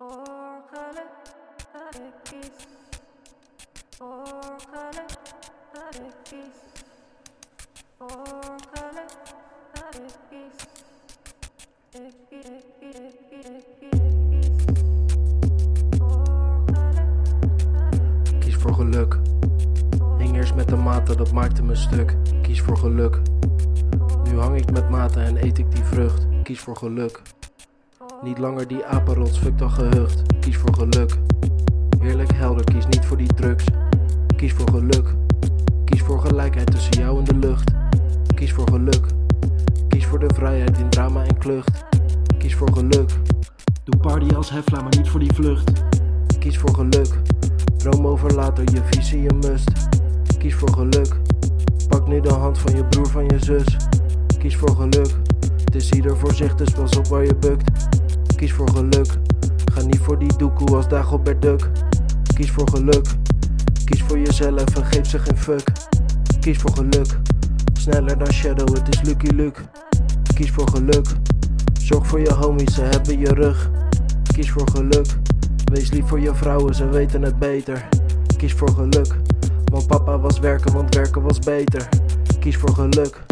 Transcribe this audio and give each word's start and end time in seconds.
Kies. 0.00 0.08
Voor 18.58 18.74
geluk. 18.74 19.18
Hing 20.18 20.36
eerst 20.36 20.54
met 20.54 20.68
de 20.68 20.76
maten, 20.76 21.16
dat 21.16 21.32
maakte 21.32 21.62
me 21.62 21.74
stuk. 21.74 22.16
Kies 22.42 22.60
voor 22.60 22.76
geluk. 22.76 23.20
Nu 24.24 24.38
hang 24.38 24.56
ik 24.56 24.70
met 24.70 24.90
maten 24.90 25.22
en 25.22 25.44
eet 25.44 25.58
ik 25.58 25.70
die 25.70 25.84
vrucht. 25.84 26.26
Kies 26.42 26.60
voor 26.60 26.76
geluk. 26.76 27.22
Niet 28.22 28.38
langer 28.38 28.68
die 28.68 28.86
apenrots, 28.86 29.38
fuck 29.38 29.58
dan 29.58 29.70
gehucht. 29.70 30.22
Kies 30.40 30.56
voor 30.56 30.74
geluk. 30.74 31.18
Heerlijk 31.98 32.32
helder, 32.32 32.64
kies 32.64 32.86
niet 32.86 33.04
voor 33.04 33.16
die 33.16 33.34
drugs. 33.34 33.64
Kies 34.36 34.52
voor 34.52 34.70
geluk. 34.70 35.14
Kies 35.84 36.02
voor 36.02 36.20
gelijkheid 36.20 36.70
tussen 36.70 37.02
jou 37.02 37.18
en 37.18 37.24
de 37.24 37.34
lucht. 37.34 37.70
Kies 38.34 38.52
voor 38.52 38.68
geluk. 38.68 39.06
Kies 39.88 40.06
voor 40.06 40.18
de 40.18 40.34
vrijheid 40.34 40.78
in 40.78 40.88
drama 40.88 41.24
en 41.24 41.38
klucht. 41.38 41.84
Kies 42.38 42.54
voor 42.54 42.72
geluk. 42.72 43.10
Doe 43.84 44.00
party 44.00 44.34
als 44.34 44.50
hefla, 44.50 44.80
maar 44.80 44.96
niet 44.96 45.08
voor 45.08 45.20
die 45.20 45.34
vlucht. 45.34 45.84
Kies 46.38 46.58
voor 46.58 46.74
geluk. 46.74 47.20
Droom 47.76 48.06
over 48.06 48.34
later, 48.34 48.64
je 48.72 48.80
visie, 48.84 49.22
je 49.22 49.34
must. 49.34 49.70
Kies 50.38 50.54
voor 50.54 50.72
geluk. 50.72 51.16
Pak 51.88 52.08
nu 52.08 52.20
de 52.20 52.32
hand 52.32 52.58
van 52.58 52.76
je 52.76 52.84
broer, 52.84 53.08
van 53.08 53.24
je 53.24 53.38
zus. 53.38 53.76
Kies 54.38 54.56
voor 54.56 54.76
geluk. 54.76 55.14
Het 55.64 55.74
is 55.74 55.90
ieder 55.90 56.16
voor 56.16 56.34
zich, 56.34 56.54
dus 56.54 56.70
pas 56.70 56.96
op 56.96 57.06
waar 57.06 57.24
je 57.24 57.34
bukt. 57.34 57.70
Kies 58.40 58.52
voor 58.52 58.70
geluk. 58.70 59.06
Ga 59.72 59.82
niet 59.82 59.98
voor 59.98 60.18
die 60.18 60.36
doekoe 60.36 60.76
als 60.76 60.88
Dagobert 60.88 61.42
Duck. 61.42 61.70
Kies 62.34 62.50
voor 62.50 62.68
geluk. 62.68 63.06
Kies 63.84 64.02
voor 64.02 64.18
jezelf 64.18 64.76
en 64.76 64.84
geef 64.84 65.06
ze 65.06 65.18
geen 65.18 65.36
fuck. 65.36 65.72
Kies 66.40 66.58
voor 66.58 66.70
geluk. 66.74 67.18
Sneller 67.72 68.18
dan 68.18 68.32
Shadow, 68.32 68.74
het 68.74 68.88
is 68.88 69.00
Lucky 69.02 69.26
Luke. 69.26 69.60
Kies 70.34 70.50
voor 70.50 70.68
geluk. 70.68 71.06
Zorg 71.80 72.06
voor 72.06 72.20
je 72.20 72.32
homies, 72.32 72.74
ze 72.74 72.82
hebben 72.82 73.18
je 73.18 73.34
rug. 73.34 73.70
Kies 74.32 74.50
voor 74.50 74.68
geluk. 74.70 75.06
Wees 75.64 75.90
lief 75.90 76.06
voor 76.06 76.20
je 76.20 76.34
vrouwen, 76.34 76.74
ze 76.74 76.88
weten 76.88 77.22
het 77.22 77.38
beter. 77.38 77.88
Kies 78.36 78.52
voor 78.52 78.70
geluk. 78.70 79.16
Want 79.64 79.86
papa 79.86 80.18
was 80.18 80.38
werken, 80.38 80.72
want 80.72 80.94
werken 80.94 81.22
was 81.22 81.38
beter. 81.38 81.88
Kies 82.38 82.56
voor 82.56 82.74
geluk. 82.74 83.22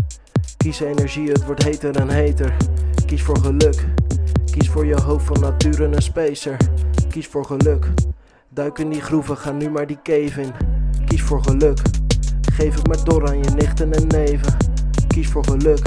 Kies 0.57 0.81
energie, 0.81 1.31
het 1.31 1.45
wordt 1.45 1.63
heter 1.63 1.97
en 1.97 2.09
heter. 2.09 2.57
Kies 3.07 3.23
voor 3.23 3.39
geluk. 3.39 3.87
Kies 4.59 4.69
voor 4.69 4.87
je 4.87 5.01
hoofd 5.01 5.27
van 5.27 5.41
nature 5.41 5.85
een 5.85 6.03
spacer. 6.03 6.57
Kies 7.09 7.27
voor 7.27 7.45
geluk. 7.45 7.89
Duik 8.49 8.79
in 8.79 8.91
die 8.91 9.01
groeven, 9.01 9.37
ga 9.37 9.53
nu 9.53 9.71
maar 9.71 9.87
die 9.87 9.99
cave 10.03 10.41
in. 10.41 10.53
Kies 11.07 11.23
voor 11.23 11.43
geluk. 11.43 11.81
Geef 12.53 12.75
het 12.75 12.87
maar 12.87 13.05
door 13.05 13.29
aan 13.29 13.39
je 13.39 13.51
nichten 13.51 13.93
en 13.93 14.07
neven. 14.07 14.57
Kies 15.07 15.29
voor 15.29 15.45
geluk. 15.45 15.81